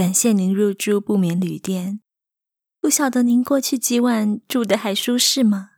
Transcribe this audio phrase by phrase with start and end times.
[0.00, 2.00] 感谢您入住不眠旅店。
[2.80, 5.72] 不晓得您过去几晚住得还舒适吗？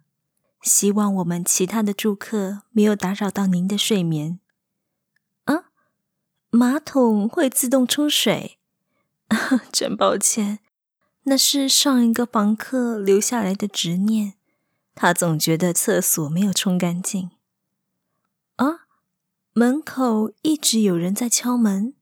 [0.62, 4.38] 希望我们其他的住客没有打扰到您的睡眠。
[5.46, 5.64] 啊，
[6.50, 8.60] 马桶会自动冲水？
[9.72, 10.60] 真抱歉，
[11.24, 14.34] 那是上一个房客留下来的执念。
[14.94, 17.32] 他总觉得厕所没有冲干净。
[18.54, 18.86] 啊，
[19.52, 21.94] 门口一直有人在敲门。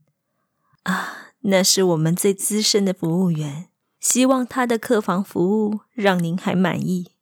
[0.83, 3.69] 啊，那是我们最资深的服务员。
[4.01, 7.13] 希望他的客房服务让您还满意。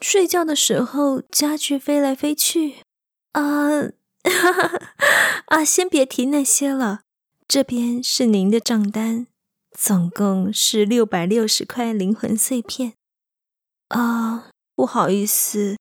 [0.00, 2.76] 睡觉的时候，家具飞来飞去。
[3.32, 3.80] 啊，
[4.22, 4.80] 哈 哈
[5.46, 5.64] 啊！
[5.64, 7.00] 先别提那些了。
[7.48, 9.26] 这边是您的账单，
[9.76, 12.94] 总共是六百六十块灵魂碎片。
[13.88, 15.76] 啊，不好意思，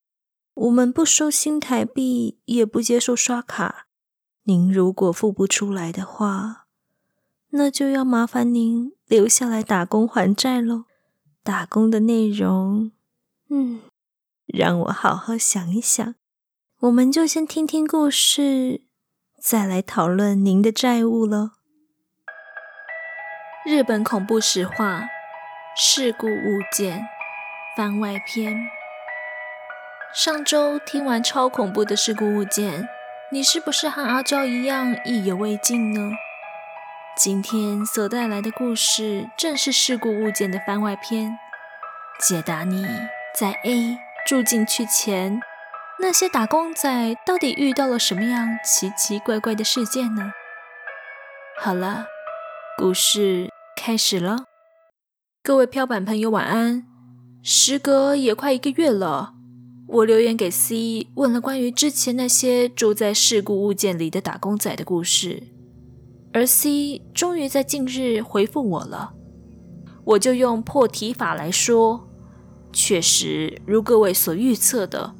[0.56, 3.86] 我们不收新台币，也不接受刷卡。
[4.46, 6.66] 您如果付不出来的话，
[7.52, 10.86] 那就要麻烦您留下来打工还债喽。
[11.42, 12.92] 打工的内容，
[13.50, 13.82] 嗯，
[14.46, 16.14] 让我好好想一想。
[16.82, 18.84] 我们就先听听故事，
[19.42, 21.52] 再来讨论您的债务喽。
[23.66, 25.02] 日本恐怖实话
[25.76, 27.00] 《事故物件》
[27.76, 28.56] 番外篇。
[30.14, 32.88] 上周听完超恐怖的事故物件，
[33.32, 36.12] 你是不是和阿娇一样意犹未尽呢？
[37.22, 41.38] 今天所带来的故事正是事故物件的番外篇，
[42.26, 42.88] 解答你
[43.38, 45.42] 在 A 住进去前，
[46.00, 50.32] 那些打工仔到底遇到了什么样奇奇怪怪的事件呢？
[51.60, 52.06] 好了，
[52.78, 54.46] 故事开始了。
[55.44, 56.86] 各位漂板朋友晚安。
[57.44, 59.34] 时隔也快一个月了，
[59.90, 65.59] 我留言给 C 问了关于之前那些住在事故物件里的打工仔的故事。
[66.32, 69.14] 而 C 终于在近日回复我了，
[70.04, 72.08] 我就用破题法来说，
[72.72, 75.16] 确实如各位所预测的，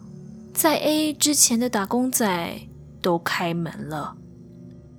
[0.54, 2.62] 在 A 之前的打工仔
[3.02, 4.16] 都开门了。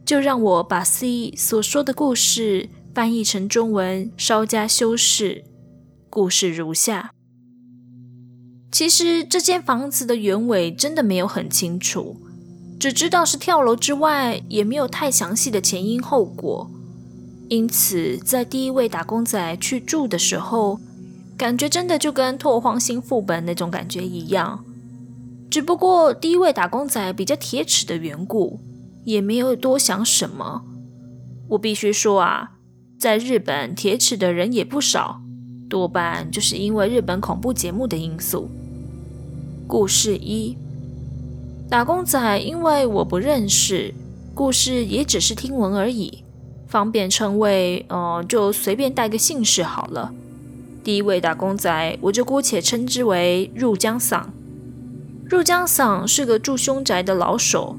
[0.04, 5.44] 就让我把 C 所说的故事翻译成中文，稍加修饰。
[6.08, 7.12] 故事如下：
[8.72, 12.16] 其实这间房子的原委真的没有很清楚。
[12.80, 16.70] 只知道是跳楼之外，也没有太详细的前因后果。
[17.50, 20.80] 因此，在第一位打工仔去住的时候，
[21.36, 24.64] 感觉真的就跟拓荒星副本那种感觉一样。
[25.50, 28.58] 只不过第一位打工仔比较铁齿的缘故，
[29.04, 30.62] 也没有多想什么。
[31.48, 32.52] 我必须说啊，
[32.98, 35.20] 在日本铁齿的人也不少，
[35.68, 38.48] 多半就是因为日本恐怖节目的因素。
[39.66, 40.56] 故事一。
[41.70, 43.94] 打工仔，因为我不认识，
[44.34, 46.24] 故事也只是听闻而已，
[46.66, 50.12] 方便称谓，呃，就随便带个姓氏好了。
[50.82, 54.32] 第一位打工仔，我就姑且称之为入江桑。
[55.28, 57.76] 入江桑是个住凶宅的老手，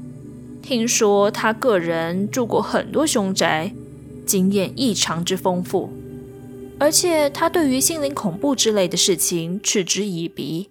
[0.62, 3.74] 听说他个人住过很多凶宅，
[4.24, 5.90] 经验异常之丰富，
[6.78, 10.70] 而且他对于心灵恐怖之类的事情嗤之以鼻。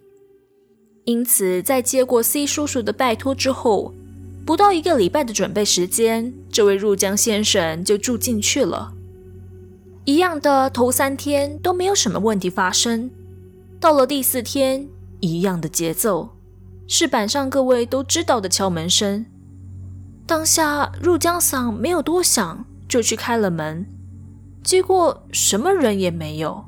[1.04, 3.92] 因此，在接过 C 叔叔的拜托之后，
[4.46, 8.92] 不到一个礼拜的准备时间，这位入江先生就住进去了。
[10.04, 13.10] 一样的，头三天都没有什么问题发生。
[13.80, 16.30] 到了第四天，一样的节奏，
[16.86, 19.26] 是板上各位都知道的敲门声。
[20.24, 23.84] 当下，入江桑没有多想，就去开了门，
[24.62, 26.64] 结果什么人也没有。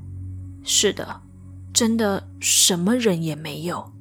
[0.64, 1.20] 是的，
[1.72, 3.94] 真的什么人也没有。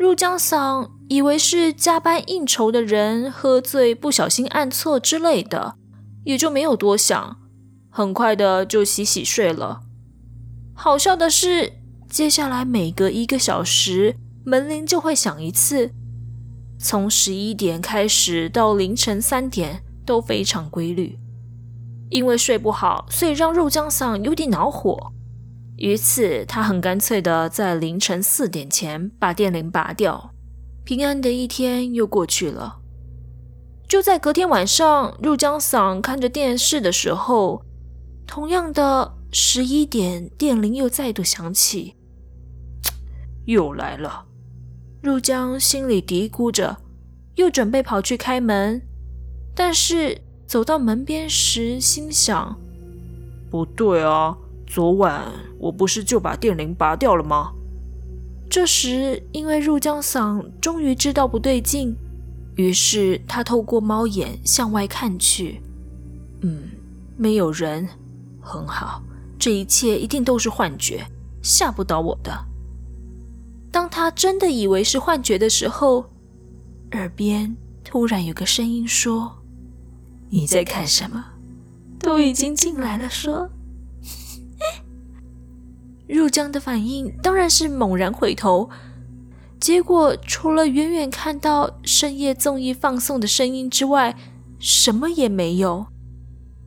[0.00, 5.74] 入江桑以为是加班应酬的人喝醉不小心按错之类的，
[6.24, 7.36] 也就没有多想，
[7.90, 9.82] 很快的就洗洗睡了。
[10.74, 11.74] 好笑的是，
[12.08, 15.90] 接下来每隔一个小时门铃就会响一次，
[16.78, 21.18] 从十一点开始到凌晨三点都非常规律。
[22.08, 25.12] 因为睡不好，所以让入江桑有点恼火。
[25.80, 30.34] 于是，他很干脆的在凌晨四点前把电铃拔掉，
[30.84, 32.80] 平安的一天又过去了。
[33.88, 37.64] 就在隔天晚上，入江桑看着电视的时候，
[38.26, 41.96] 同样的十一点，电铃又再度响起，
[43.46, 44.26] 又来了。
[45.02, 46.76] 入江心里嘀咕着，
[47.36, 48.82] 又准备跑去开门，
[49.54, 52.58] 但是走到门边时，心想：
[53.50, 54.36] 不对啊。
[54.70, 55.26] 昨晚
[55.58, 57.50] 我不是就把电铃拔掉了吗？
[58.48, 61.92] 这时，因为入江嗓终于知道不对劲，
[62.54, 65.60] 于是他透过猫眼向外看去，
[66.42, 66.70] 嗯，
[67.16, 67.88] 没有人，
[68.40, 69.02] 很好，
[69.36, 71.04] 这一切一定都是幻觉，
[71.42, 72.32] 吓不倒我的。
[73.72, 76.04] 当他真的以为是幻觉的时候，
[76.92, 79.42] 耳边突然有个声音说
[80.30, 81.24] ：“你在看什么？
[81.98, 83.50] 都已经进来了。”说。
[86.10, 88.68] 入江的反应当然是猛然回头，
[89.60, 94.16] 结果除了远远看到深夜综艺放送的声音之外，
[94.58, 95.86] 什么也没有。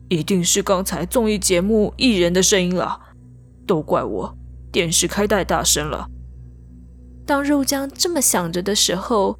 [0.08, 3.00] 一定是刚才综艺节目艺人的声音了，
[3.66, 4.36] 都怪我
[4.72, 6.08] 电视开太大声了。
[7.26, 9.38] 当入江这么想着的时候，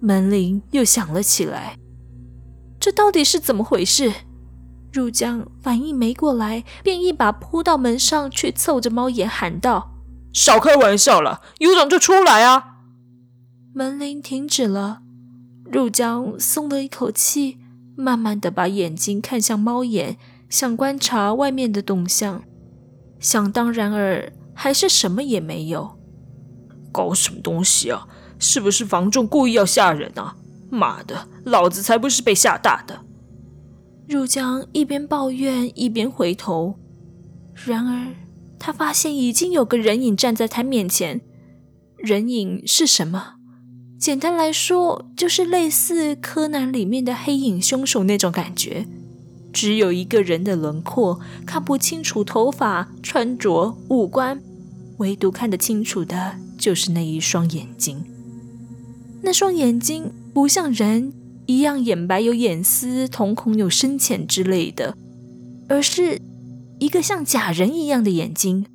[0.00, 1.76] 门铃又响了起来。
[2.78, 4.10] 这到底是怎么回事？
[4.92, 9.92] 入江反应没过来，便一把扑到门上去，凑着猫眼喊道
[10.34, 12.78] ：“少开玩笑了，有种就出来啊！”
[13.72, 15.00] 门铃停止了，
[15.64, 17.58] 入江松了一口气，
[17.96, 20.16] 慢慢的把眼睛看向猫眼，
[20.48, 22.42] 想观察外面的动向。
[23.20, 25.98] 想当然尔，还是什么也没有。
[26.90, 28.08] 搞什么东西啊？
[28.40, 30.34] 是不是房仲故意要吓人啊？
[30.70, 33.04] 妈的，老子才不是被吓大的！
[34.10, 36.74] 入江一边抱怨一边回头，
[37.54, 38.08] 然而
[38.58, 41.20] 他发现已经有个人影站在他面前。
[41.96, 43.34] 人影是什么？
[44.00, 48.84] 简单来说，就是类似柯南里面的黑影凶手那种感觉，
[49.52, 54.42] 只有一个人的轮廓，看不清楚头发、穿着、五官，
[54.96, 58.02] 唯独看得清楚的就是那一双眼睛。
[59.22, 61.12] 那双眼睛不像人。
[61.50, 64.96] 一样眼白有眼丝，瞳孔有深浅之类的，
[65.68, 66.22] 而是
[66.78, 68.66] 一个像假人一样的眼睛，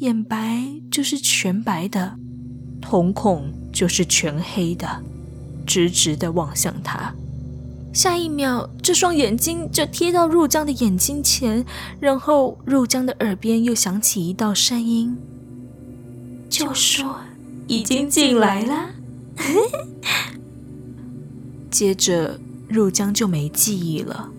[0.00, 2.18] 眼白就是全白的，
[2.82, 5.02] 瞳孔就是全黑的，
[5.66, 7.14] 直直的望向他。
[7.94, 11.64] 下一秒，这双眼睛就贴到入江的眼睛前，
[11.98, 15.16] 然后入江的耳边又响起一道声音，
[16.50, 17.20] 就说
[17.66, 18.90] 已经进来了。
[21.76, 22.40] 接着，
[22.70, 24.30] 入江就没记忆了。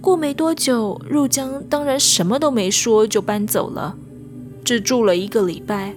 [0.00, 3.94] 过没多久，入江当然什么都没说就搬走了，
[4.64, 5.94] 只住了一个礼拜。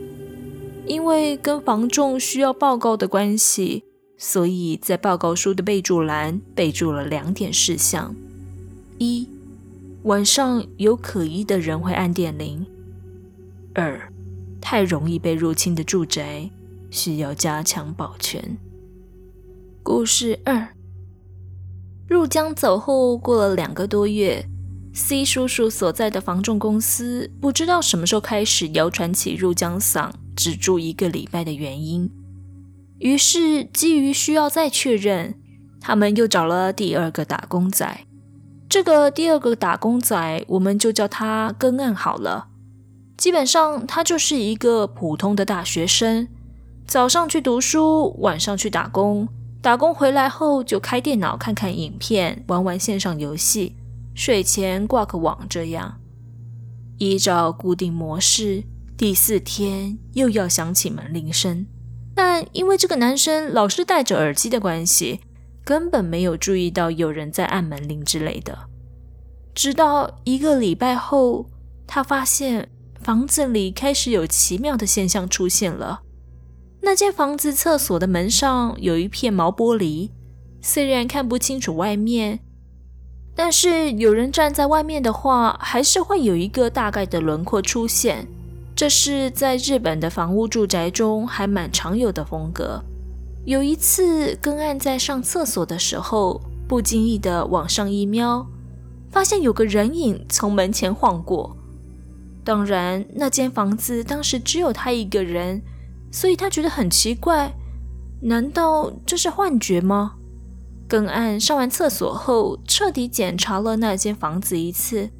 [0.85, 3.85] 因为跟房仲需要报告的关系，
[4.17, 8.13] 所以在报告书的备注栏备注了两点事项：
[8.97, 9.29] 一，
[10.03, 12.65] 晚上有可疑的人会按电铃；
[13.73, 14.11] 二，
[14.59, 16.49] 太容易被入侵的住宅
[16.91, 18.57] 需要加强保全。
[19.81, 20.69] 故事二，
[22.07, 24.45] 入江走后过了两个多月
[24.93, 32.11] ，C 叔叔所在的房仲公司不知道什么时候开始谣传起入江桑只住一个礼拜的原因，
[32.99, 35.35] 于是基于需要再确认，
[35.79, 38.05] 他们又找了第二个打工仔。
[38.67, 42.49] 这个第二个打工仔，我们就叫他根岸好了。
[43.17, 46.27] 基本上他就是一个普通的大学生，
[46.85, 49.27] 早上去读书，晚上去打工。
[49.61, 53.75] 打工回来后就开电脑看看影片，玩玩线上游戏，
[54.15, 55.99] 睡前挂个网，这样
[56.97, 58.63] 依照固定模式。
[58.97, 61.65] 第四天又要响起门铃声，
[62.13, 65.21] 但因为这个男生老是戴着耳机的关系，
[65.63, 68.57] 根本没有注意到有人在按门铃之类的。
[69.53, 71.49] 直到一个礼拜后，
[71.85, 72.69] 他发现
[73.01, 76.01] 房子里开始有奇妙的现象出现了。
[76.81, 80.09] 那间房子厕所的门上有一片毛玻璃，
[80.61, 82.39] 虽然看不清楚外面，
[83.35, 88.27] 但是有人站在外面的话，还是会有一个大概的轮廓出现。
[88.75, 92.81] 这是在日本的房屋住宅中还蛮常有的风格。
[93.45, 98.47] 有一次，根岸在上厕所的时候，不经意的往上一瞄，
[99.11, 101.57] 发现有个人影从门前晃过。
[102.43, 105.61] 当然，那间房子当时只有他一个人。
[106.11, 107.53] 所以他觉得很奇怪，
[108.21, 110.15] 难道这是幻觉吗？
[110.87, 115.11] 根岸上完厕所后，彻底检查了那间房子一次，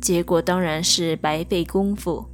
[0.00, 2.26] 结果当然是白费功夫。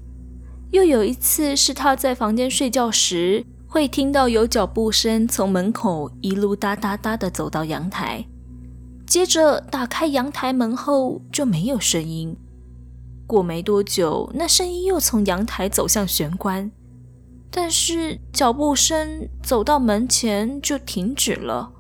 [0.73, 8.26] 又有一次是他在房间睡觉时，会听到有脚步声从门口一路哒哒哒的走到阳台，
[9.06, 12.37] 接着打开阳台门后就没有声音。
[13.26, 16.70] 过没多久，那声音又从阳台走向玄关。
[17.50, 21.73] 但是脚步声走到门前就停止了。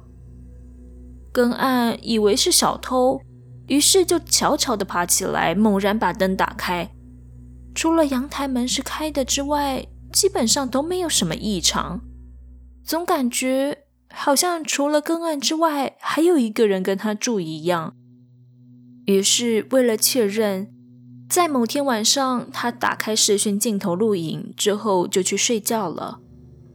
[1.32, 3.20] 根岸以为是小偷，
[3.66, 6.90] 于是就悄悄地爬起来，猛然把灯打开。
[7.74, 12.00] 除了阳台门是开的之外，基本上都没有什么异常。
[12.82, 17.94] 总感觉好像除了根岸之外，还有一个人跟他住一样。
[19.04, 20.74] 于是为了确认，
[21.28, 26.20] 在某天晚上，他打开视讯镜头录影之后就去睡觉了。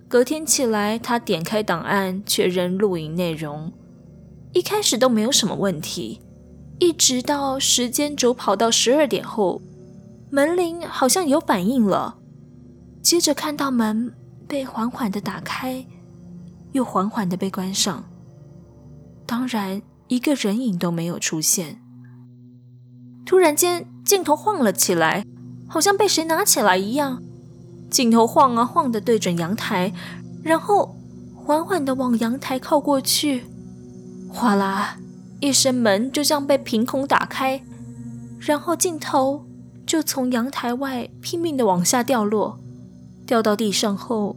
[0.08, 3.74] 隔天起来，他点开档案确认录影内容，
[4.54, 6.22] 一开始都没有什么问题，
[6.80, 9.60] 一直到时间轴跑到十二点后，
[10.30, 12.20] 门铃好像有反应了，
[13.02, 14.14] 接着看到门
[14.48, 15.84] 被缓缓的打开，
[16.74, 18.04] 又缓缓的被关上，
[19.26, 21.83] 当然一个人影都没有出现。
[23.26, 25.26] 突然间，镜头晃了起来，
[25.68, 27.22] 好像被谁拿起来一样。
[27.90, 29.94] 镜头晃啊晃的对准阳台，
[30.44, 30.96] 然后
[31.36, 33.44] 缓缓的往阳台靠过去。
[34.30, 34.98] 哗啦，
[35.40, 37.64] 一声门就这样被凭空打开，
[38.40, 39.46] 然后镜头
[39.86, 42.60] 就从阳台外拼命的往下掉落，
[43.26, 44.36] 掉到地上后，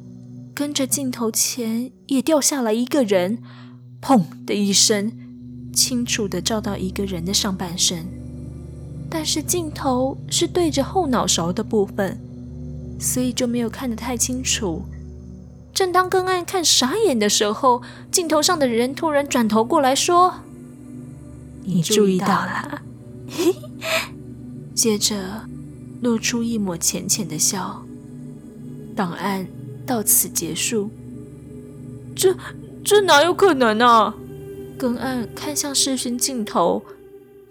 [0.55, 3.43] 跟着镜头前也掉下来一个人。
[4.03, 5.11] 砰的一声，
[5.73, 8.07] 清楚的照到一个人的上半身。
[9.09, 12.19] 但是镜头是对着后脑勺的部分，
[12.99, 14.83] 所以就没有看得太清楚。
[15.73, 20.35] 正当根岸看傻眼的时候，镜头上的人突然转头过来说
[21.65, 22.83] ：“你注意到了。
[24.75, 25.45] ”接着
[26.01, 27.83] 露出一抹浅浅的笑。
[28.95, 29.47] 档案
[29.87, 30.91] 到此结束。
[32.15, 32.35] 这
[32.83, 34.15] 这哪有可能啊？
[34.79, 36.83] 根岸看向视讯镜头。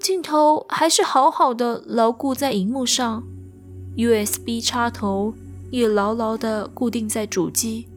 [0.06, 3.24] 镜头还是好好的牢固在荧幕上
[3.98, 5.34] ，USB 插头
[5.72, 7.88] 也牢牢的固定在主机。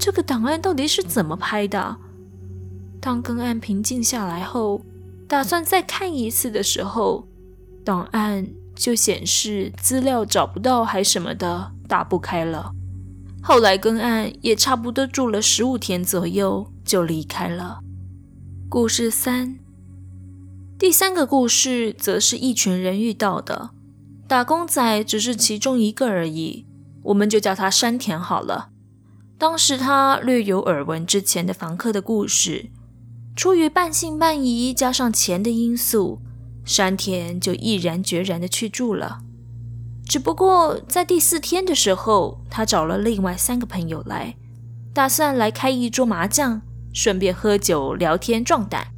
[0.00, 1.96] 这个档案到底是怎么拍的？
[3.00, 4.82] 当根岸平静下来后，
[5.28, 7.28] 打算再看一次的时候，
[7.84, 12.72] 档案就显示资料找不到，还什么的，打不开了。
[13.40, 17.78] 后来根岸也差不多住了十五天左右，就离开了。
[18.68, 19.61] 故事三。
[20.82, 23.70] 第三个故事则是一群人遇到的，
[24.26, 26.66] 打工仔只是其中一个而已，
[27.04, 28.70] 我们就叫他山田好了。
[29.38, 32.68] 当时他略有耳闻之前的房客的故事，
[33.36, 36.20] 出于半信半疑加上钱的因素，
[36.64, 39.20] 山田就毅然决然的去住了。
[40.04, 44.34] 只不过在第四天的时候，他找了另外三个朋友来，
[44.92, 46.60] 打算来开一桌麻将，
[46.92, 48.88] 顺便喝酒聊天壮胆。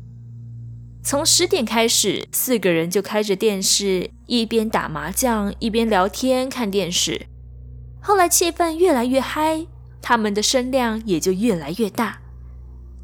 [1.05, 7.27] 从十点开始，四个人就开着电视，一边打麻将，一边聊天看电视。
[8.01, 9.67] 后来气氛越来越嗨，
[10.01, 12.21] 他们的声量也就越来越大。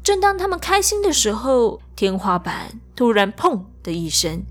[0.03, 4.43] 正当他们开心的时候，天花板突然“砰”的一声，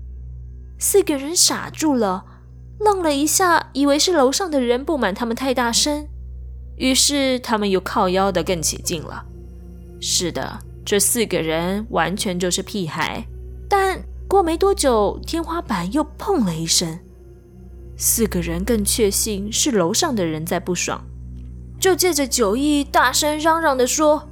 [0.79, 2.23] 四个人傻住了，
[2.79, 6.07] 愣了一下，以为是楼上的人不满他们太大声，
[6.77, 9.25] 于是他们又靠腰的更起劲了。
[9.99, 13.25] 是的，这四个人完全就是屁孩。
[13.71, 16.99] 但过没多久，天花板又砰了一声，
[17.95, 21.01] 四个人更确信是楼上的人在不爽，
[21.79, 24.27] 就借着酒意大声嚷嚷地说：“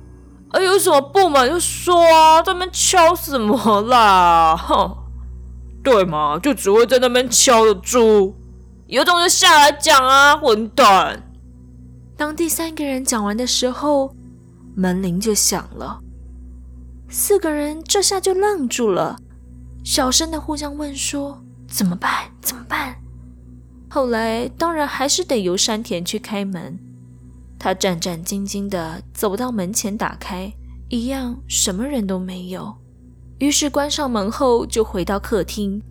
[0.51, 4.57] 哎，有什么不满就说啊，在那边敲什么啦？
[4.57, 4.97] 哼，
[5.81, 8.35] 对嘛，就只会在那边敲的猪，
[8.87, 11.31] 有种就下来讲啊，混蛋！”
[12.17, 14.13] 当第三个人讲完的时候，
[14.75, 16.01] 门铃就响了，
[17.07, 19.17] 四个人这下就愣住了。
[19.83, 22.31] 小声的互相问说：“怎么办？
[22.41, 22.95] 怎么办？”
[23.89, 26.77] 后来当然还是得由山田去开门。
[27.57, 30.53] 他战战兢兢的走到门前，打开，
[30.89, 32.75] 一样什么人都没有。
[33.39, 35.81] 于是关上门后就回到客厅。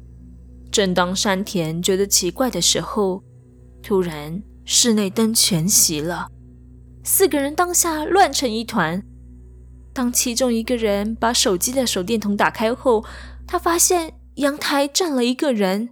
[0.70, 3.22] 正当山田觉得奇怪的时候，
[3.82, 6.28] 突然室内灯全熄了，
[7.02, 9.02] 四个人当下乱成一团。
[9.92, 13.04] 当其中一个人把手机的手电筒打开后，
[13.48, 15.88] 他发现阳台站了一个人，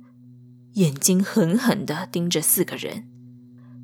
[0.75, 3.09] 眼睛狠狠地盯着四个人，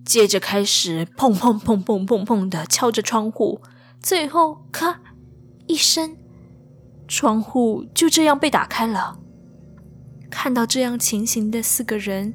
[0.04, 3.62] 接着开始砰砰砰砰砰砰地敲着窗户，
[3.98, 5.00] 最后咔
[5.66, 6.14] 一声，
[7.08, 9.18] 窗户就这样被打开了。
[10.30, 12.34] 看到这样情形的四个人，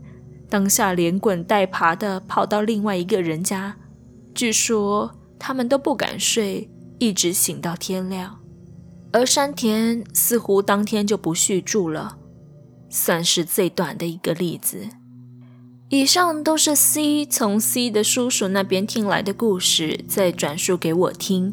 [0.50, 3.78] 当下连滚带爬地跑到另外一个人家，
[4.34, 8.40] 据说他们都不敢睡，一直醒到天亮。
[9.18, 12.20] 而山田似乎当天就不续住了，
[12.88, 14.90] 算是最短的一个例子。
[15.90, 21.52] 以上都是 C 从 C 的叔叔那边听来的故事，再转述给我听。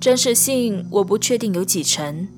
[0.00, 2.28] 真实性我不确定有几成，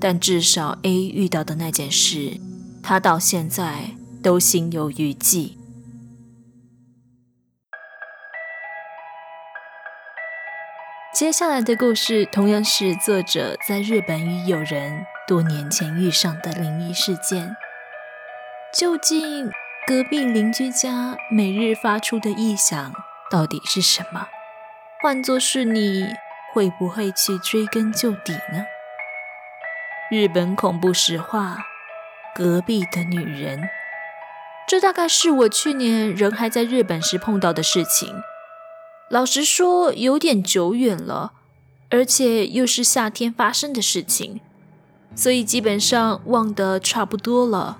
[0.00, 2.40] 但至少 A 遇到的那件事，
[2.82, 5.56] 他到现在都心有余悸。
[11.16, 17.56] 接下来的故事同样是作者在日本与友人多年前遇上的灵异事件。
[18.78, 19.50] 究竟
[19.86, 22.92] 隔壁邻居家每日发出的异响
[23.30, 24.28] 到底是什么？
[25.00, 26.04] 换作是你，
[26.52, 28.66] 会不会去追根究底呢？
[30.10, 31.64] 日本恐怖实话，
[32.34, 33.70] 隔壁的女人。
[34.68, 38.22] 这大概是我去年人还在日本时碰到的事情。
[39.08, 41.32] 老实说，有点久远了，
[41.90, 44.40] 而且又是夏天发生的事情，
[45.14, 47.78] 所以基本上忘得差不多了。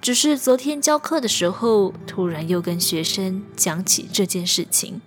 [0.00, 5.00] 只是昨天教课的时候，突然又跟学生讲起这件事情。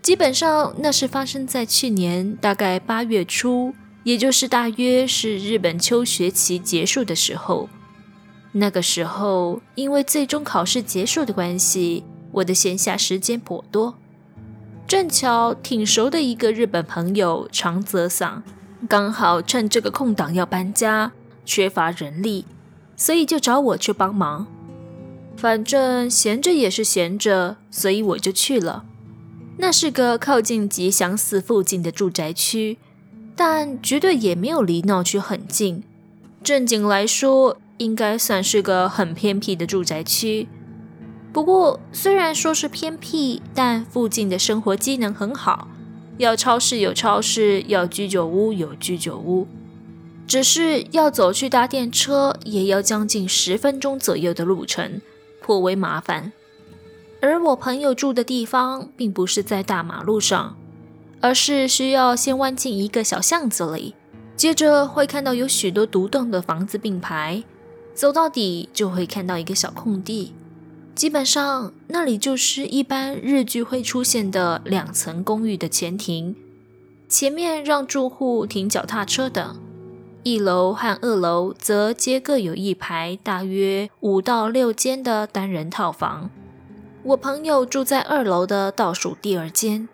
[0.00, 3.74] 基本上那是发生在去年大概八月初。
[4.04, 7.68] 也就是大约是日本秋学期结束的时候，
[8.52, 13.98] 那个时候因为最终考试结束的关系，我的闲暇时间颇多，
[14.88, 18.42] 正巧挺熟的一个日本朋友长泽桑，
[18.88, 21.12] 刚好趁这个空档要搬家，
[21.44, 22.46] 缺乏人力，
[22.96, 24.46] 所以就找我去帮忙。
[25.36, 28.86] 反正闲着也是闲着，所以我就去了。
[29.58, 32.78] 那是个靠近吉祥寺附近的住宅区。
[33.36, 35.84] 但绝对也没有离闹区很近，
[36.42, 40.48] 正经来说，应该算是个很偏僻的住宅区。
[41.38, 45.68] 不过，虽然说是偏僻，但附近的生活机能很好，
[46.16, 49.46] 要超市有超市，要居酒屋有居酒屋，
[50.26, 55.00] 只是要走去搭电车，也要将近十分钟左右的路程，
[55.40, 56.32] 颇为麻烦。
[57.22, 60.56] 而我朋友住的地方，并不是在大马路上。
[61.20, 63.94] 而是需要先弯进一个小巷子里，
[64.34, 67.44] 接着会看到有许多独栋的房子并排，
[67.94, 70.32] 走到底就会看到一个小空地，
[70.98, 76.34] 基本上那里就是一般日剧会出现的两层公寓的前庭，
[77.08, 79.60] 前面让住户停脚踏车等，
[80.24, 86.30] 一楼和二楼则皆各有一排大约五到六间的单人套房，
[87.04, 89.88] 我朋友住在二楼的倒数第二间。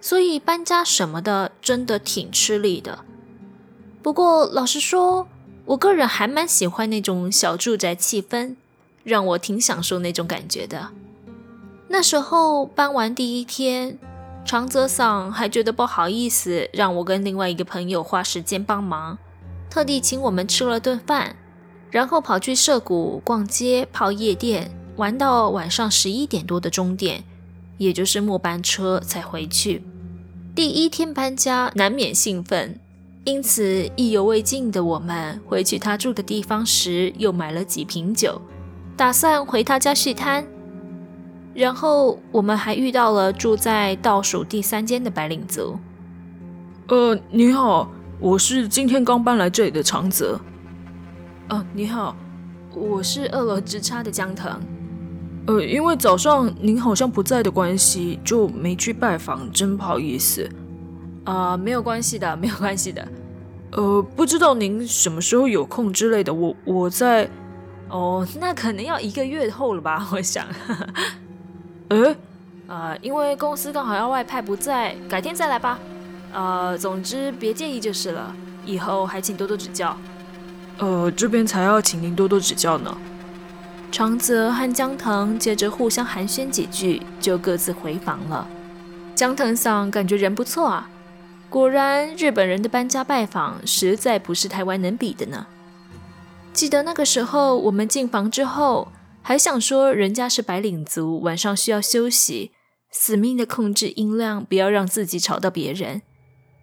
[0.00, 3.00] 所以搬家什么的真的挺吃力的。
[4.04, 5.26] 不过老实说，
[5.64, 8.54] 我个人还蛮喜欢那种小住宅气氛，
[9.04, 10.88] 让我挺享受那种感觉的。
[11.86, 13.96] 那时候搬完第一天，
[14.44, 19.16] 长泽桑还觉得不好意思，让我跟另外一个朋友花时间帮忙，
[19.70, 21.36] 特地请我们吃了顿饭，
[21.90, 27.22] 然后跑去涩谷逛街、泡夜店，玩到晚上十一点多的钟点，
[27.78, 29.84] 也就是末班车才回去。
[30.54, 32.78] 第一天搬家难免兴奋，
[33.24, 38.40] 因此意犹未尽的我们回去他住的地方时，又买了几瓶酒，
[38.96, 40.46] 打算回他家续摊。
[41.54, 45.78] 然后我们还遇到了住在倒数第三间的白领族。
[46.88, 50.40] 呃，你好，我是今天刚搬来这里的长泽。
[51.48, 52.16] 呃，你好，
[52.74, 54.50] 我是二楼直插的江藤。
[55.46, 60.48] 呃，因为早上您好像不在的关系，就没去拜访，真不好意思。
[61.22, 63.06] 啊、呃，没有关系的，没有关系的。
[63.72, 67.30] 呃，不知道您什么时候有空之类的，我我在。
[67.88, 70.46] 哦，那可能要一个月后了吧， 我想。
[71.88, 72.16] 诶，
[72.66, 75.78] 呃，因为公司刚好要外派，不在，改天再来吧。
[76.32, 79.96] 呃，总之别介意就是了，以后还请多多指教。
[80.78, 82.96] 呃，这边才要请您多多指教呢。
[83.92, 88.48] 长泽和江藤接着互相寒暄几句，就各自回房了。
[89.14, 90.88] 江藤桑感觉人不错啊，
[91.48, 95.46] 果然日本人的搬家拜访实在不是台湾能比的呢。
[96.54, 102.52] 记得那个时候，我们进房之后，还想说人家是白领族，晚上需要休息，
[102.92, 106.02] 死命的控制音量，不要让自己吵到别人。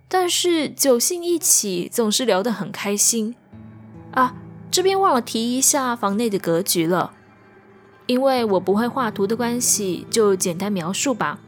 [0.08, 3.36] 但是酒兴一起，总是聊得很开心
[4.14, 4.36] 啊。
[4.72, 7.12] 这边忘了提一下房内的格局了。
[8.08, 11.40] 因为我不会画图的关系，就简单描述吧。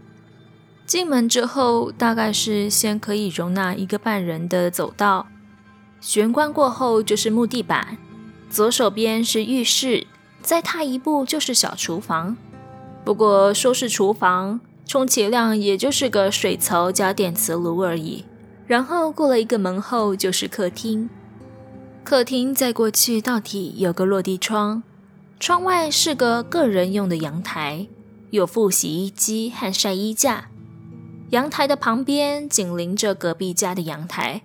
[0.86, 5.28] 进门之后，大概是先可以容纳一个半人的走道，
[6.02, 7.98] 玄关过后就是木地板，
[8.54, 10.06] 左手边是浴室，
[10.44, 12.38] 再踏一步就是小厨房。
[13.04, 18.26] 不过说是厨房，充其量也就是个水槽加电磁炉而已。
[18.68, 21.10] 然后过了一个门后就是客厅，
[22.04, 24.84] 客厅再过去到底有个落地窗。
[25.40, 27.88] 窗外是个个人用的阳台，
[28.30, 30.50] 有副洗衣机和晒衣架。
[31.32, 34.44] 阳台的旁边紧邻着隔壁家的阳台，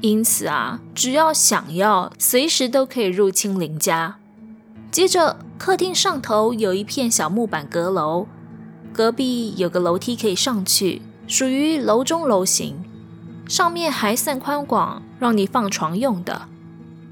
[0.00, 4.16] 因此啊，只要想要，随时都可以入侵邻家。
[4.90, 8.26] 接着，客厅上头有一片小木板阁楼，
[8.92, 12.76] 隔壁有个楼梯可以上去，属于楼中楼型，
[13.48, 16.42] 上面还算宽广，让你放床用的。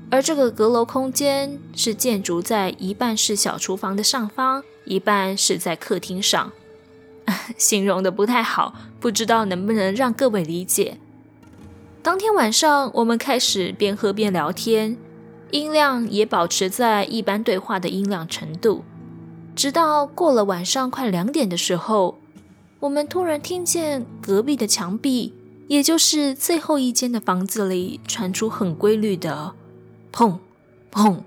[0.08, 6.52] 而这个阁楼空间是建筑在一半是小厨房的上方，一半是在客厅上。
[7.58, 10.98] 形容的不太好，不知道能不能让各位理解。
[12.06, 14.96] 当天晚上，我们开始边喝边聊天，
[15.50, 18.84] 音量也保持在一般对话的音量程度。
[19.56, 22.16] 直到过了晚上快两点的时候，
[22.78, 25.34] 我们突然听见隔壁的墙壁，
[25.66, 29.54] 也就是最后一间的房子里，传出很规律的
[30.12, 30.38] 砰、
[30.92, 31.22] 砰、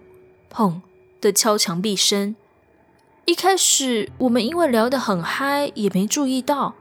[0.50, 0.80] 砰
[1.20, 2.38] 的敲墙壁声。
[3.26, 6.76] 一开始我们因为聊得很嗨，也没注意到，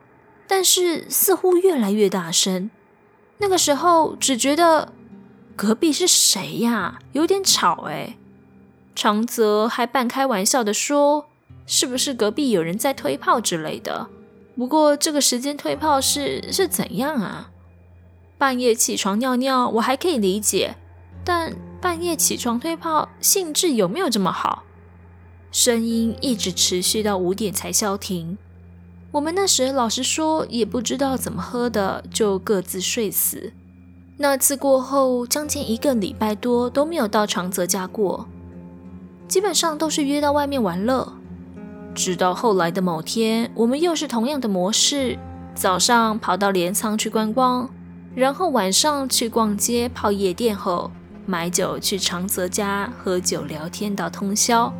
[0.47, 2.71] 但是似乎越来越大声。
[3.39, 4.93] 那个时候只觉得
[5.57, 6.99] 隔壁是谁呀？
[7.13, 8.17] 有点吵哎。
[8.95, 11.27] 长泽还半开玩笑地说
[11.67, 14.09] ：“是不是隔壁有人在推炮之类的？”
[14.57, 17.51] 不过这个时间推炮是是怎样啊？
[18.37, 20.75] 半夜起床尿尿我还可以理解，
[21.25, 24.65] 但半夜起床推炮兴致有没有这么好？
[25.53, 28.37] 声音一直持续到五点才消停。
[29.19, 33.53] 我们那时老实说也不知道怎么喝的，就各自睡死。
[34.17, 38.29] 那次过后，将近一个礼拜多都没有到长泽家过，
[39.27, 41.15] 基本上都是约到外面玩乐。
[41.97, 45.19] 直到后来的某天，我们又是同样的模式：
[45.53, 47.69] 早上跑到镰仓去观光，
[48.15, 50.93] 然后晚上去逛街、泡夜店后，
[51.27, 54.73] 买酒去长泽家喝酒聊天到通宵。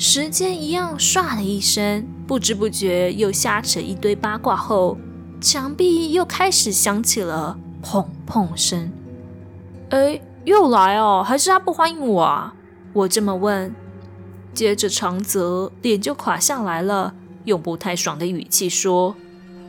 [0.00, 4.96] 时间一样，唰的一声，不知不觉又瞎扯一堆八卦后，
[5.40, 8.92] 墙壁又开始响起了砰砰声。
[9.90, 11.24] 哎，又来哦？
[11.26, 12.54] 还是他不欢迎我啊？
[12.92, 13.74] 我这么问。
[14.54, 17.12] 接着长泽脸就垮下来了，
[17.46, 19.16] 用不太爽的语气说：“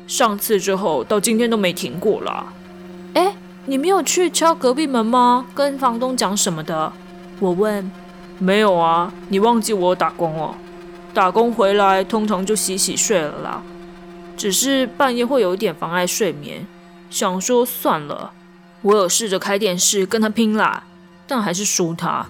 [0.06, 2.54] 上次之后到今天都没停过了。”
[3.15, 5.48] 哎，你没有去敲隔壁门吗？
[5.56, 6.94] 跟房东讲什么的？
[7.39, 7.89] 我问。
[8.39, 10.56] 没有啊，你忘记我打工哦。
[11.13, 13.62] 打工回来通常就洗洗睡了啦，
[14.38, 16.65] 只是半夜会有一点妨碍睡眠。
[17.10, 18.32] 想说算了，
[18.84, 20.84] 我有试着开电视跟他拼啦，
[21.28, 22.28] 但还是输他，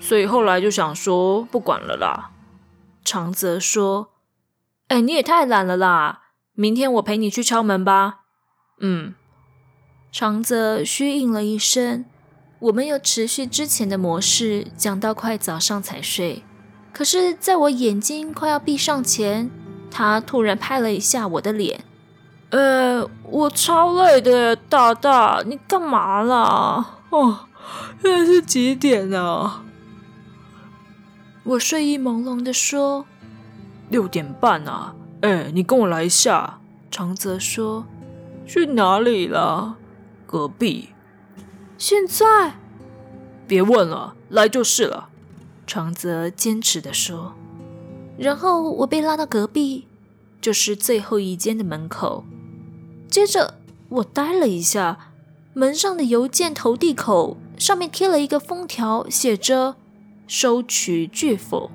[0.00, 2.30] 所以后来就想说不管了啦。
[3.04, 4.12] 长泽说
[4.88, 6.22] ：“哎，你也太懒了啦，
[6.54, 8.20] 明天我陪你去敲门吧。”
[8.80, 9.14] 嗯。
[10.12, 12.04] 长泽虚应了一声。
[12.58, 16.42] 我们又持续之前的模式，讲到快早上才睡。
[16.92, 19.50] 可是，在我眼睛快要闭上前，
[19.90, 21.84] 他突然拍了一下我的脸。
[22.50, 27.00] 呃，我超累的，大大，你干嘛啦？
[27.10, 27.40] 哦，
[28.00, 29.62] 现在是几点啊？
[31.44, 33.04] 我睡意朦胧的说
[33.90, 36.60] ：“六点半啊。”哎，你跟我来一下。
[36.90, 37.84] 长泽说
[38.46, 39.76] ：“去哪里了？
[40.26, 40.88] 隔壁。”
[41.78, 42.54] 现在，
[43.46, 45.10] 别问了，来就是了。
[45.66, 47.34] 长泽坚持地说。
[48.16, 49.86] 然后我被拉到隔壁，
[50.40, 52.24] 就是最后一间的门口。
[53.10, 53.58] 接着
[53.90, 55.12] 我呆了一下，
[55.52, 59.76] 门上的邮件投递口上面贴了一个封条，写着
[60.26, 61.70] “收取拒否”。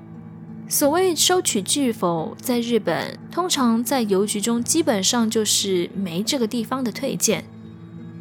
[0.68, 7.44] 所谓“收取拒否”，在日本通常在邮局中基本上就是没这个地方的退件。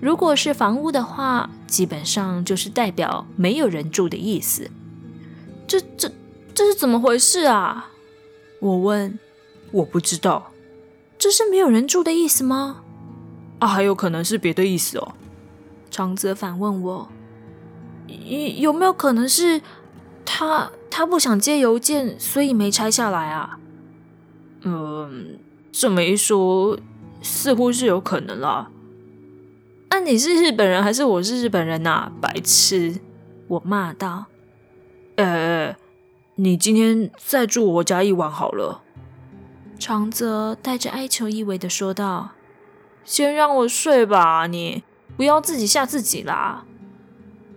[0.02, 4.70] 如果是房屋的话，基本上就是代表没有人住的意思。
[5.68, 6.12] 这、这、
[6.56, 7.92] 这是怎么回事啊？
[8.60, 9.20] 我问。
[9.72, 10.52] 我不知道。
[11.18, 12.82] 这是没有人住的意思吗？
[13.60, 15.14] 啊，还有可能是别的意思哦。
[15.92, 17.08] 长泽反问我。
[18.08, 19.62] 有有没有可能是
[20.26, 23.60] 他他不想接邮件，所以没拆下来啊？
[24.64, 25.38] 嗯，
[25.72, 26.78] 这么一说，
[27.22, 28.70] 似乎是有可能啦。
[29.94, 33.02] 那、你是日本人还是我是日本人呐、白痴！
[33.50, 34.28] 我骂道。
[35.18, 35.76] 呃，
[36.36, 38.84] 你今天再住我家一晚好了。
[39.78, 42.30] 长泽带着哀求意味的说道
[43.04, 44.86] ：“先让我睡吧，你
[45.18, 46.64] 不要自己吓自己啦。”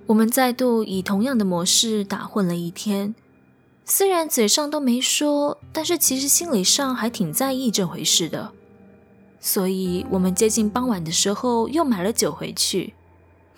[0.07, 3.14] 我们再度以同样的模式打混了一天，
[3.85, 8.51] 虽然嘴上都没说，但是其实心理上还挺在意这回事的。
[9.47, 12.95] 所以，我们接近傍晚的时候又买了酒回去，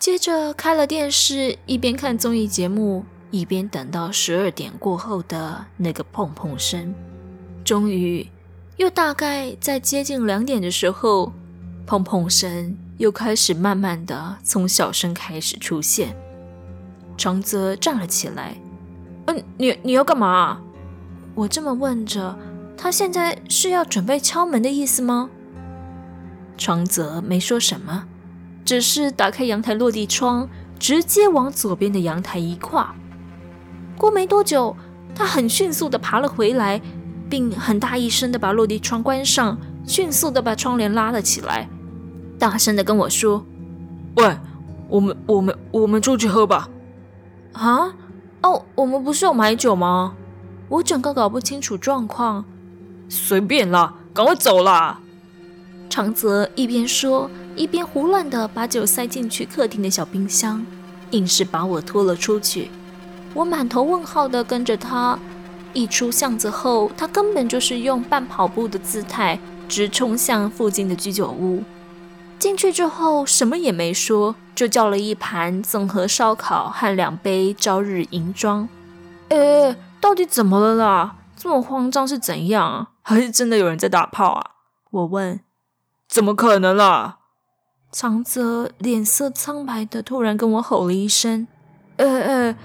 [0.00, 6.92] 接着开了电视，一边看综艺节目，一边等到十二点过后的那个砰砰声。
[7.64, 8.26] 终于，
[8.78, 11.32] 又大概在接近两点的时候，
[11.86, 16.16] 砰砰声又开始慢慢的从小声开始出现。
[17.16, 18.56] 长泽站了起来
[19.26, 20.60] ，“嗯，你你要干嘛？”
[21.36, 22.36] 我这么问着，
[22.76, 25.30] 他现在是要准备敲门的意思吗？
[26.56, 28.04] 长泽没说什么，
[28.64, 32.94] 只是打开阳台落地窗，直接往左边的阳台一跨。
[33.96, 34.76] 过没多久，
[35.14, 36.80] 他很迅速地爬了回来，
[37.28, 41.68] 并很大一声地把落地窗关上，迅速地把窗帘拉了起来，
[42.38, 43.44] 大声地跟我说
[44.16, 44.36] ：“喂，
[44.88, 46.68] 我们我们我们出去喝吧。”
[47.54, 47.94] 啊？
[48.42, 50.14] 哦，我们不是有买酒吗？
[50.68, 52.44] 我整个搞不清楚状况。
[53.08, 55.00] 随便啦，赶快走啦！
[55.88, 60.64] 长泽一边说，一边胡乱地把酒塞进去客厅的小冰箱，
[61.10, 62.70] 硬是把我拖了出去。
[63.34, 65.18] 我满头问号地跟着他，
[65.72, 71.62] 一出巷子后，他根本就是用半跑步的姿态直冲向附近的居酒屋。
[72.38, 78.68] 进去之后，什么也没说，就叫了一盘综合烧烤和两杯朝日银装。
[79.30, 81.16] 哎，到底怎么了啦？
[81.36, 82.88] 这么慌张是怎样啊？
[83.02, 84.50] 还是真的有人在打炮啊？
[84.90, 85.40] 我问。
[86.08, 87.18] 怎么可能啦？
[87.92, 91.46] 长泽脸色苍白的突然跟我吼了一声
[91.96, 92.56] ：“呃呃！”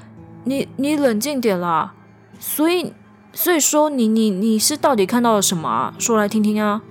[0.43, 1.93] 你你冷静点啦，
[2.39, 2.93] 所以
[3.32, 5.93] 所以说你你你是到底看到了什么啊？
[5.99, 6.82] 说来听听啊。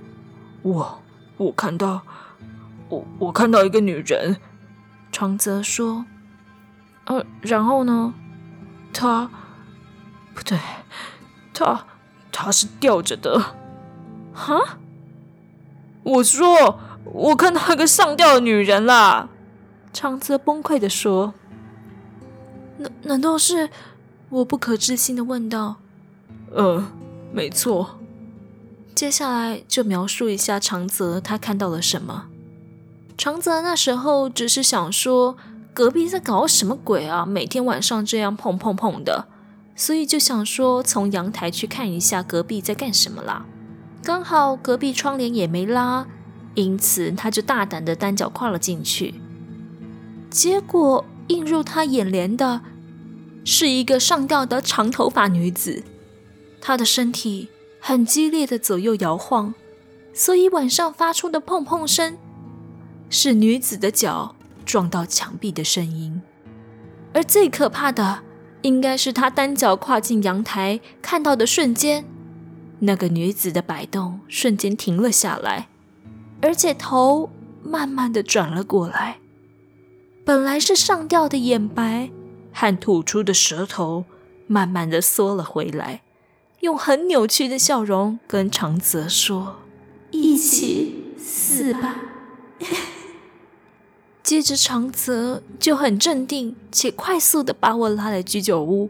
[0.61, 1.01] 我
[1.37, 2.01] 我看到
[2.87, 4.37] 我我看到一个女人。
[5.11, 6.05] 长泽说。
[7.05, 8.13] 呃，然后呢？
[8.93, 9.29] 她
[10.33, 10.57] 不对，
[11.53, 11.85] 她
[12.31, 13.37] 她是吊着的。
[14.33, 14.77] 哈？
[16.03, 19.29] 我说我看到一个上吊的女人啦。
[19.93, 21.33] 长泽崩溃的说。
[22.77, 23.69] 难难道是？
[24.29, 25.75] 我不可置信的问道。
[26.51, 26.87] 呃，
[27.33, 27.99] 没错。
[28.95, 32.27] 接下来就描述一下长泽他看到了什么。
[33.17, 35.35] 长泽那时候只是想说，
[35.73, 37.25] 隔壁在搞什么鬼啊？
[37.25, 39.27] 每天晚上这样碰碰碰的，
[39.75, 43.45] 所以就想说从阳台去看一下隔壁在干什么啦。
[44.03, 46.07] 刚好隔壁窗帘也没拉，
[46.55, 49.15] 因此他就大胆的单脚跨了进去。
[50.29, 52.61] 结果映入他眼帘的。
[53.43, 55.83] 是一个上吊的长头发女子，
[56.61, 59.55] 她的身体很激烈的左右摇晃，
[60.13, 62.19] 所以晚上发出的碰碰声
[63.09, 66.21] 是女子的脚撞到墙壁的声音。
[67.15, 68.19] 而最可怕的，
[68.61, 72.05] 应该是她单脚跨进阳台看到的瞬间，
[72.81, 75.69] 那个女子的摆动瞬间停了下来，
[76.41, 77.29] 而且头
[77.63, 79.17] 慢慢的转了过来，
[80.23, 82.11] 本来是上吊的眼白。
[82.53, 84.03] 和吐出的舌头
[84.45, 86.01] 慢慢的缩了回来，
[86.59, 89.61] 用很扭曲的笑容跟长泽说
[90.11, 91.95] ：“一起死吧。
[94.21, 98.89] ”接着长泽就很镇定且快速的把我拉来居酒屋。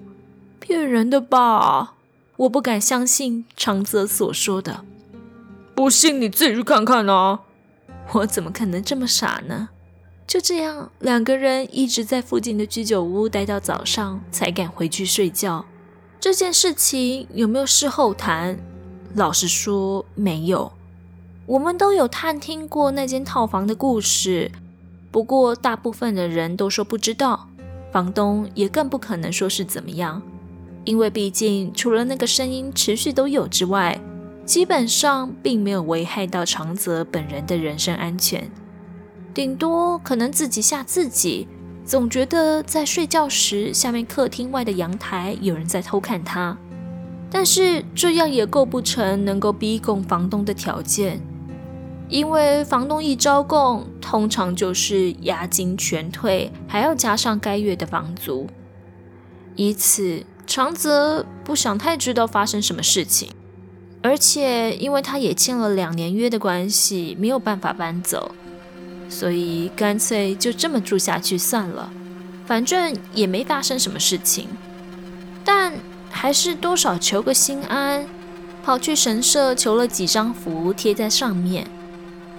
[0.59, 1.93] 骗人的吧？
[2.41, 4.83] 我不敢相信长泽所说的。
[5.75, 7.41] 不信你自己去看看啊！
[8.13, 9.69] 我怎么可能这么傻呢？
[10.25, 15.65] 就这样，两个人一直在附近的居酒屋待到早上，才敢回去睡觉。
[16.19, 18.57] 这件事情有没有事后谈？
[19.13, 20.71] 老实说，没有。
[21.45, 24.51] 我们都有探听过那间套房的故事，
[25.11, 27.49] 不过大部分的人都说不知道，
[27.91, 30.21] 房东也更不可能说是怎么样，
[30.83, 33.99] 因为毕竟除了那个声音持续都有之外，
[34.45, 38.49] 基本上并没有危害到长泽本人的人身安全。
[39.33, 41.47] 顶多可能自己吓自己，
[41.85, 46.57] 总觉得在睡觉时，下面客厅外的阳台有人在偷看他。
[47.29, 51.21] 但是这样也构不成能够逼供房东的条件，
[52.09, 58.47] 因为房东一招供，通常就是押金全退，还要加上该月的房租。
[59.55, 63.29] 以此，长泽不想太知道发生什么事情，
[64.01, 68.35] 而且因为他也签了两年约的关系，没有办法搬走。
[69.09, 71.91] 所以干脆就这么住下去算了，
[72.45, 74.47] 反正也没发生什么事情。
[75.43, 75.73] 但
[76.09, 78.07] 还是多少求个心安，
[78.63, 81.67] 跑去神社求了几张符贴在上面。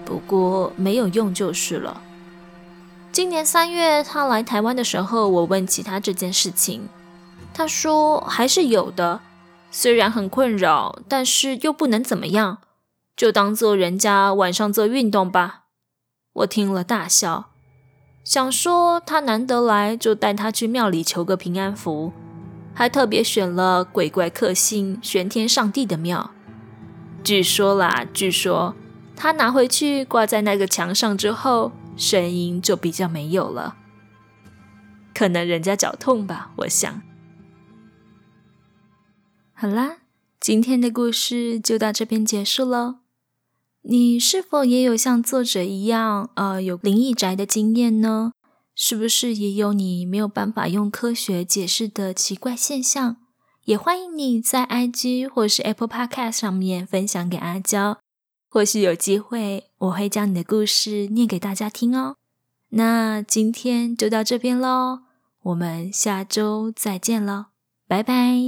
[0.05, 2.01] 不过没有用就是了。
[3.11, 6.89] 今年三月他来台湾的时候，我问起他这件事情，
[7.55, 9.21] 他说还是有的，
[9.71, 12.59] 虽然很困扰，但是又不能怎么样，
[13.15, 15.65] 就当做人家晚上做运动吧。
[16.33, 17.51] 我听了大笑，
[18.25, 22.13] 想说他难得来，就带他去庙里求个平安符，
[22.73, 26.31] 还特别选了鬼怪克星玄天上帝的庙。
[27.23, 28.75] 据说啦，据说
[29.15, 33.77] 他拿回去挂在那个墙上之后，声音就比较没有了，
[35.15, 37.03] 可能人家脚痛吧，我想。
[39.63, 39.99] 好啦，
[40.41, 42.97] 今天的故事就到这边结束喽。
[43.83, 48.33] 你是否也有像作者一样，呃，有灵异宅的经验呢？
[48.75, 53.19] 是不是也有你没有办法用科学解释的奇怪现象？
[53.67, 58.01] 也欢迎你在 IG 或是 Apple Podcast 上面分享给阿娇，
[58.49, 62.17] 或许有机会我会将你的故事念给大家听哦。
[62.71, 65.03] 那今天就到这边喽，
[65.45, 67.45] 我们下周再见喽，
[67.87, 68.43] 拜拜。